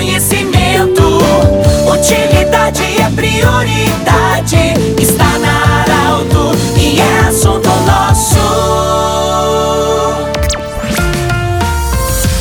conhecimento. 0.00 1.02
Utilidade 1.92 2.82
é 2.82 3.10
prioridade. 3.14 4.56
Está 4.98 5.38
na 5.38 5.82
Arauto 5.82 6.56
e 6.78 6.98
é 6.98 7.28
assunto 7.28 7.68
nosso. 7.68 8.40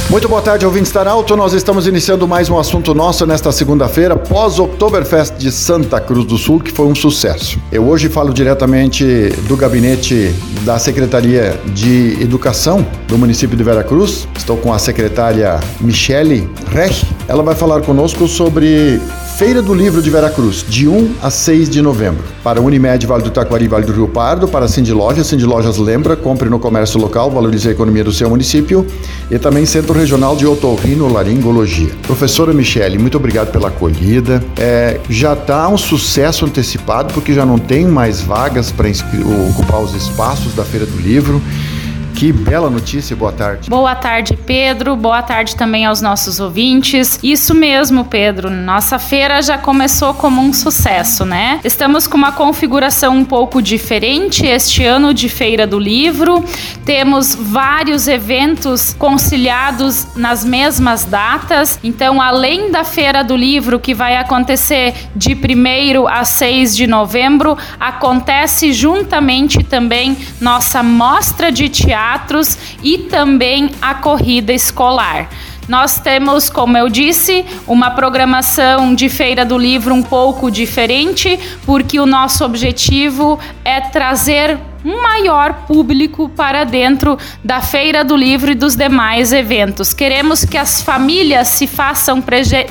Muito 0.09 0.29
boa 0.29 0.41
tarde, 0.41 0.65
ouvintes 0.65 0.91
da 0.93 1.07
Alto. 1.09 1.35
Nós 1.35 1.51
estamos 1.51 1.85
iniciando 1.85 2.25
mais 2.25 2.49
um 2.49 2.57
assunto 2.57 2.95
nosso 2.95 3.25
nesta 3.25 3.51
segunda-feira, 3.51 4.15
pós-Oktoberfest 4.15 5.35
de 5.37 5.51
Santa 5.51 5.99
Cruz 5.99 6.25
do 6.25 6.37
Sul, 6.37 6.61
que 6.61 6.71
foi 6.71 6.85
um 6.85 6.95
sucesso. 6.95 7.59
Eu 7.71 7.85
hoje 7.89 8.07
falo 8.07 8.33
diretamente 8.33 9.03
do 9.49 9.57
gabinete 9.57 10.33
da 10.63 10.79
Secretaria 10.79 11.59
de 11.73 12.23
Educação 12.23 12.87
do 13.05 13.17
município 13.17 13.57
de 13.57 13.63
Veracruz. 13.63 14.27
Estou 14.35 14.55
com 14.55 14.73
a 14.73 14.79
secretária 14.79 15.59
Michele 15.81 16.49
Rech. 16.71 17.05
Ela 17.29 17.43
vai 17.43 17.53
falar 17.53 17.81
conosco 17.81 18.27
sobre 18.27 18.99
Feira 19.37 19.61
do 19.61 19.71
Livro 19.71 20.01
de 20.01 20.09
Veracruz, 20.09 20.65
de 20.67 20.87
1 20.87 21.11
a 21.21 21.29
6 21.29 21.69
de 21.69 21.79
novembro. 21.79 22.23
Para 22.43 22.59
Unimed, 22.59 23.05
Vale 23.05 23.21
do 23.21 23.29
Taquari, 23.29 23.67
Vale 23.67 23.85
do 23.85 23.93
Rio 23.93 24.07
Pardo, 24.07 24.47
para 24.47 24.67
Cindy 24.67 24.91
Lojas, 24.91 25.27
Cindy 25.27 25.45
Lojas 25.45 25.77
lembra, 25.77 26.15
compre 26.15 26.49
no 26.49 26.57
comércio 26.57 26.99
local, 26.99 27.29
valorize 27.29 27.69
a 27.69 27.71
economia 27.71 28.03
do 28.03 28.11
seu 28.11 28.27
município 28.31 28.83
e 29.29 29.37
também 29.37 29.63
Centro 29.67 29.93
Regional 29.93 30.35
de 30.35 30.47
Otorrino-Laringologia. 30.47 31.91
Professora 32.01 32.51
Michele, 32.51 32.97
muito 32.97 33.15
obrigado 33.15 33.51
pela 33.51 33.67
acolhida. 33.67 34.43
É, 34.57 34.99
já 35.07 35.33
está 35.33 35.69
um 35.69 35.77
sucesso 35.77 36.45
antecipado, 36.45 37.13
porque 37.13 37.31
já 37.31 37.45
não 37.45 37.59
tem 37.59 37.85
mais 37.85 38.21
vagas 38.21 38.71
para 38.71 38.89
ocupar 39.49 39.81
os 39.81 39.93
espaços 39.93 40.55
da 40.55 40.65
Feira 40.65 40.87
do 40.87 40.97
Livro. 40.97 41.39
Que 42.19 42.33
bela 42.33 42.69
notícia, 42.69 43.15
boa 43.15 43.31
tarde. 43.31 43.69
Boa 43.69 43.95
tarde, 43.95 44.35
Pedro. 44.35 44.93
Boa 44.93 45.21
tarde 45.21 45.55
também 45.55 45.85
aos 45.85 46.01
nossos 46.01 46.41
ouvintes. 46.41 47.17
Isso 47.23 47.55
mesmo, 47.55 48.03
Pedro. 48.03 48.49
Nossa 48.49 48.99
feira 48.99 49.41
já 49.41 49.57
começou 49.57 50.13
como 50.13 50.41
um 50.41 50.51
sucesso, 50.51 51.23
né? 51.23 51.61
Estamos 51.63 52.07
com 52.07 52.17
uma 52.17 52.33
configuração 52.33 53.15
um 53.15 53.23
pouco 53.23 53.61
diferente 53.61 54.45
este 54.45 54.83
ano 54.83 55.13
de 55.13 55.29
Feira 55.29 55.65
do 55.65 55.79
Livro. 55.79 56.43
Temos 56.83 57.33
vários 57.33 58.05
eventos 58.05 58.93
conciliados 58.99 60.13
nas 60.17 60.43
mesmas 60.43 61.05
datas. 61.05 61.79
Então, 61.81 62.21
além 62.21 62.69
da 62.69 62.83
Feira 62.83 63.23
do 63.23 63.37
Livro, 63.37 63.79
que 63.79 63.93
vai 63.93 64.17
acontecer 64.17 64.93
de 65.15 65.33
1 65.33 66.05
a 66.05 66.25
6 66.25 66.75
de 66.75 66.85
novembro, 66.85 67.57
acontece 67.79 68.73
juntamente 68.73 69.63
também 69.63 70.17
nossa 70.41 70.83
mostra 70.83 71.49
de 71.49 71.69
teatro 71.69 72.08
teatros 72.09 72.57
e 72.83 72.97
também 72.97 73.69
a 73.81 73.93
corrida 73.93 74.51
escolar. 74.51 75.29
Nós 75.67 75.99
temos, 75.99 76.49
como 76.49 76.75
eu 76.75 76.89
disse, 76.89 77.45
uma 77.67 77.91
programação 77.91 78.95
de 78.95 79.07
Feira 79.07 79.45
do 79.45 79.55
Livro 79.55 79.93
um 79.93 80.01
pouco 80.01 80.49
diferente, 80.49 81.39
porque 81.63 81.99
o 81.99 82.07
nosso 82.07 82.43
objetivo 82.43 83.39
é 83.63 83.79
trazer 83.79 84.57
um 84.83 85.01
maior 85.01 85.53
público 85.67 86.29
para 86.29 86.63
dentro 86.63 87.17
da 87.43 87.61
Feira 87.61 88.03
do 88.03 88.15
Livro 88.15 88.51
e 88.51 88.55
dos 88.55 88.75
demais 88.75 89.33
eventos. 89.33 89.93
Queremos 89.93 90.45
que 90.45 90.57
as 90.57 90.81
famílias 90.81 91.47
se 91.49 91.67
façam 91.67 92.23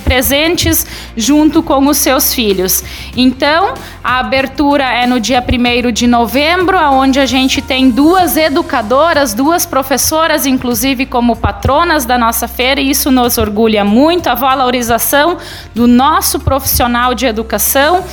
presentes 0.05 0.87
junto 1.17 1.63
com 1.63 1.87
os 1.87 1.99
seus 1.99 2.33
filhos. 2.33 2.83
Então, 3.17 3.75
a 4.03 4.19
abertura 4.21 4.85
é 4.85 5.07
no 5.07 5.21
dia 5.21 5.43
1 5.43 5.93
de 5.93 6.07
novembro, 6.07 6.79
onde 6.79 7.21
a 7.21 7.27
gente 7.27 7.61
tem 7.61 7.91
duas 7.91 8.37
educadoras, 8.37 9.35
duas 9.35 9.67
professoras, 9.67 10.47
inclusive 10.47 11.05
como 11.07 11.37
patronas 11.37 12.05
da 12.05 12.17
nossa 12.17 12.49
feira, 12.49 12.81
e 12.81 12.91
isso 12.91 13.11
nos 13.11 13.39
orgulha 13.39 13.85
muito, 13.85 14.29
a 14.29 14.35
valorização 14.35 15.37
do 15.75 15.87
nosso 15.87 16.41
profissional 16.41 17.15
de 17.15 17.27
educação. 17.27 18.05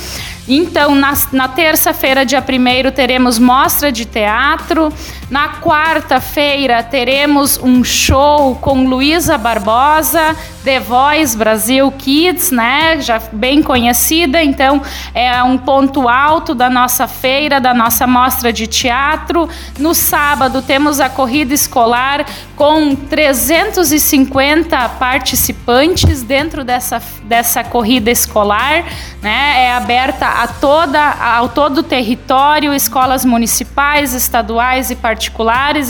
Então, 0.48 0.94
na, 0.94 1.12
na 1.32 1.48
terça-feira, 1.48 2.24
dia 2.24 2.40
1 2.40 2.90
teremos 2.92 3.38
mostra 3.38 3.90
de 3.90 4.04
teatro. 4.04 4.92
Na 5.28 5.60
quarta-feira, 5.60 6.84
teremos 6.84 7.58
um 7.60 7.82
show 7.82 8.54
com 8.60 8.86
Luísa 8.86 9.36
Barbosa, 9.36 10.36
The 10.62 10.78
Voice 10.78 11.36
Brasil 11.36 11.90
Kids, 11.98 12.52
né? 12.52 13.00
Já 13.00 13.20
bem 13.32 13.60
conhecida. 13.60 14.40
Então, 14.40 14.80
é 15.12 15.42
um 15.42 15.58
ponto 15.58 16.08
alto 16.08 16.54
da 16.54 16.70
nossa 16.70 17.08
feira, 17.08 17.60
da 17.60 17.74
nossa 17.74 18.06
mostra 18.06 18.52
de 18.52 18.68
teatro. 18.68 19.48
No 19.80 19.94
sábado, 19.94 20.62
temos 20.62 21.00
a 21.00 21.08
corrida 21.08 21.52
escolar 21.52 22.24
com 22.54 22.94
350 22.94 24.88
participantes 24.90 26.22
dentro 26.22 26.62
dessa, 26.62 27.02
dessa 27.24 27.64
corrida 27.64 28.12
escolar, 28.12 28.84
né? 29.20 29.64
É 29.64 29.72
aberta 29.72 30.26
a 30.26 30.46
toda, 30.46 31.00
ao 31.00 31.48
todo 31.48 31.78
o 31.78 31.82
território, 31.82 32.72
escolas 32.72 33.24
municipais, 33.24 34.14
estaduais 34.14 34.88
e 34.90 34.94
particulares. 34.94 35.15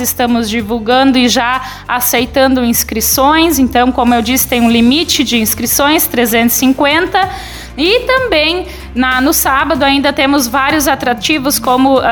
Estamos 0.01 0.49
divulgando 0.49 1.19
e 1.19 1.29
já 1.29 1.83
aceitando 1.87 2.65
inscrições. 2.65 3.59
Então, 3.59 3.91
como 3.93 4.15
eu 4.15 4.23
disse, 4.23 4.49
tem 4.49 4.61
um 4.61 4.71
limite 4.71 5.25
de 5.25 5.39
inscrições, 5.39 6.07
350. 6.07 7.29
E 7.77 8.01
também 8.07 8.67
na, 8.97 9.21
no 9.21 9.35
sábado 9.35 9.83
ainda 9.83 10.11
temos 10.11 10.49
vários 10.49 10.89
atrativos, 10.89 11.59
como 11.59 11.99
uh, 11.99 12.03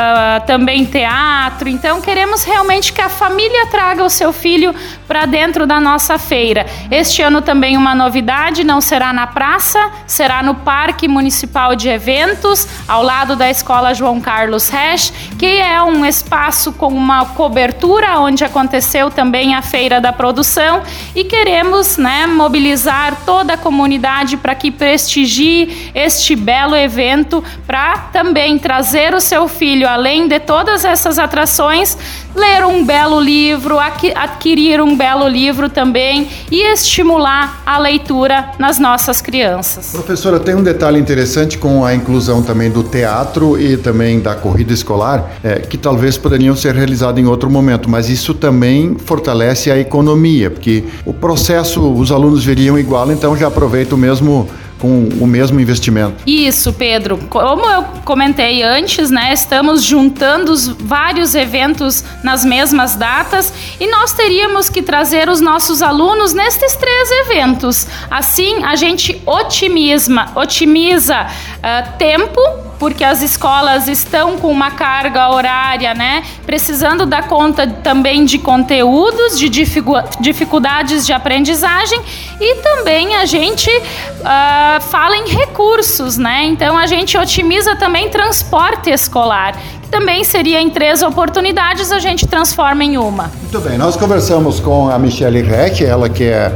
também 0.47 0.85
teatro. 0.85 1.67
Então, 1.67 1.99
queremos 2.03 2.45
realmente 2.45 2.93
que 2.93 3.01
a 3.01 3.09
família 3.09 3.67
traga 3.69 4.05
o 4.05 4.11
seu 4.11 4.35
filho 4.35 4.75
para 5.09 5.25
dentro 5.25 5.67
da 5.67 5.81
nossa 5.81 6.19
feira. 6.19 6.67
Este 6.91 7.23
ano 7.23 7.41
também 7.41 7.79
uma 7.79 7.95
novidade: 7.95 8.63
não 8.63 8.83
será 8.83 9.15
na 9.15 9.27
praça, 9.27 9.91
será 10.07 10.43
no 10.43 10.57
Parque 10.57 11.09
Municipal 11.09 11.75
de 11.75 11.89
Eventos, 11.89 12.69
ao 12.87 13.03
lado 13.03 13.35
da 13.35 13.49
Escola 13.49 13.95
João 13.95 14.21
Carlos 14.21 14.69
Resch, 14.69 15.11
que 15.39 15.47
é 15.47 15.83
um 15.83 16.05
espaço 16.05 16.71
com 16.73 16.89
uma 16.89 17.25
cobertura 17.25 18.19
onde 18.21 18.45
aconteceu 18.45 19.11
também 19.11 19.55
a 19.55 19.63
Feira 19.63 20.03
da 20.03 20.13
Produção. 20.13 20.83
E 21.17 21.25
queremos 21.25 21.97
né, 21.97 22.27
mobilizar 22.27 23.23
toda 23.25 23.55
a 23.55 23.57
comunidade 23.57 24.37
para 24.37 24.55
que 24.55 24.71
prestigie 24.71 25.91
este 25.95 26.37
belo 26.37 26.74
belo 26.75 26.77
evento 26.77 27.45
para 27.67 27.97
também 28.13 28.59
trazer 28.59 29.15
o 29.15 29.21
seu 29.21 29.47
filho, 29.49 29.89
além 29.89 30.27
de 30.29 30.41
todas 30.41 30.85
essas 30.85 31.19
atrações, 31.19 31.97
ler 32.35 32.65
um 32.67 32.85
belo 32.85 33.21
livro, 33.21 33.79
adquirir 33.79 34.81
um 34.81 34.97
belo 34.97 35.29
livro 35.29 35.69
também 35.69 36.29
e 36.51 36.73
estimular 36.73 37.63
a 37.65 37.79
leitura 37.79 38.51
nas 38.59 38.79
nossas 38.79 39.21
crianças. 39.21 39.93
Professora, 39.93 40.41
tem 40.41 40.55
um 40.55 40.63
detalhe 40.63 40.99
interessante 40.99 41.57
com 41.57 41.85
a 41.85 41.95
inclusão 41.95 42.43
também 42.43 42.71
do 42.71 42.83
teatro 42.83 43.61
e 43.61 43.77
também 43.77 44.21
da 44.21 44.35
corrida 44.35 44.73
escolar, 44.73 45.33
é, 45.45 45.61
que 45.61 45.79
talvez 45.79 46.19
poderiam 46.19 46.57
ser 46.57 46.75
realizados 46.75 47.23
em 47.23 47.27
outro 47.27 47.49
momento, 47.49 47.89
mas 47.89 48.09
isso 48.09 48.35
também 48.35 48.97
fortalece 48.99 49.71
a 49.71 49.79
economia, 49.79 50.51
porque 50.51 50.85
o 51.05 51.15
processo 51.15 51.81
os 51.93 52.11
alunos 52.11 52.45
veriam 52.45 52.79
igual, 52.79 53.11
então 53.13 53.37
já 53.37 53.47
aproveita 53.47 53.95
o 53.95 53.99
mesmo 53.99 54.49
com 54.79 55.09
o 55.21 55.27
mesmo 55.27 55.61
investimento. 55.61 56.17
Isso, 56.27 56.73
Pedro. 56.73 57.19
Como 57.31 57.65
eu 57.65 57.83
comentei 58.05 58.63
antes, 58.63 59.11
né, 59.11 59.33
estamos 59.33 59.83
juntando 59.83 60.55
vários 60.81 61.35
eventos 61.35 62.05
nas 62.23 62.45
mesmas 62.45 62.95
datas 62.95 63.53
e 63.81 63.87
nós 63.87 64.13
teríamos 64.13 64.69
que 64.69 64.83
trazer 64.83 65.29
os 65.29 65.41
nossos 65.41 65.83
alunos 65.83 66.35
nestes 66.35 66.77
três 66.77 67.11
eventos. 67.27 67.87
Assim, 68.11 68.63
a 68.65 68.77
gente 68.77 69.21
otimiza, 69.27 70.27
otimiza 70.35 71.23
uh, 71.23 71.99
tempo 71.99 72.41
porque 72.79 73.05
as 73.05 73.23
escolas 73.23 73.89
estão 73.89 74.39
com 74.39 74.51
uma 74.51 74.71
carga 74.71 75.31
horária, 75.31 75.95
né? 75.95 76.23
Precisando 76.45 77.07
dar 77.07 77.29
conta 77.29 77.67
também 77.67 78.25
de 78.25 78.39
conteúdos, 78.39 79.39
de 79.39 79.49
dificuldades 79.49 81.07
de 81.07 81.13
aprendizagem 81.13 82.01
e 82.41 82.57
também 82.57 83.17
a 83.17 83.25
gente 83.25 83.71
uh, 83.71 84.81
fala 84.83 85.17
em 85.17 85.29
recursos, 85.29 86.17
né? 86.19 86.45
Então 86.45 86.77
a 86.77 86.87
gente 86.87 87.17
otimiza 87.17 87.77
também 87.77 88.09
transporte 88.09 88.91
escolar. 88.91 89.57
Também 89.91 90.25
seria 90.25 90.61
em 90.61 90.71
três 90.71 91.03
oportunidades, 91.03 91.93
a 91.93 92.01
gente 92.01 92.27
transforma 92.27 92.83
em 92.83 92.99
uma. 92.99 93.31
Muito 93.41 93.61
bem, 93.61 93.79
nós 93.79 93.97
conversamos 93.97 94.59
com 94.59 94.91
a 94.91 94.99
Michelle 94.99 95.41
Reck, 95.43 95.85
ela 95.85 96.09
que 96.09 96.25
é 96.25 96.53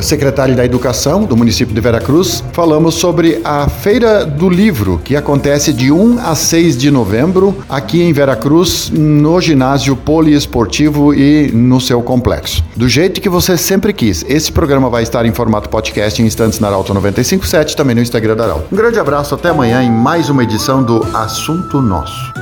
secretária 0.00 0.54
da 0.54 0.64
Educação 0.64 1.24
do 1.24 1.36
município 1.36 1.74
de 1.74 1.80
Veracruz, 1.80 2.42
falamos 2.52 2.94
sobre 2.94 3.40
a 3.44 3.68
Feira 3.68 4.24
do 4.24 4.48
Livro, 4.48 5.00
que 5.04 5.16
acontece 5.16 5.72
de 5.72 5.92
1 5.92 6.20
a 6.20 6.34
6 6.34 6.76
de 6.76 6.90
novembro 6.90 7.54
aqui 7.68 8.00
em 8.00 8.12
Veracruz, 8.12 8.90
no 8.90 9.40
ginásio 9.40 9.96
poliesportivo 9.96 11.12
e 11.12 11.50
no 11.52 11.80
seu 11.80 12.00
complexo. 12.00 12.64
Do 12.76 12.88
jeito 12.88 13.20
que 13.20 13.28
você 13.28 13.56
sempre 13.56 13.92
quis. 13.92 14.24
Esse 14.28 14.52
programa 14.52 14.88
vai 14.88 15.02
estar 15.02 15.26
em 15.26 15.32
formato 15.32 15.68
podcast 15.68 16.22
em 16.22 16.26
instantes 16.26 16.60
na 16.60 16.68
Arauto 16.68 16.94
957, 16.94 17.76
também 17.76 17.94
no 17.94 18.00
Instagram 18.00 18.36
da 18.36 18.44
Arauto. 18.44 18.66
Um 18.72 18.76
grande 18.76 18.98
abraço, 18.98 19.34
até 19.34 19.50
amanhã 19.50 19.82
em 19.82 19.90
mais 19.90 20.30
uma 20.30 20.42
edição 20.42 20.82
do 20.82 21.04
Assunto 21.12 21.82
Nosso 21.82 22.41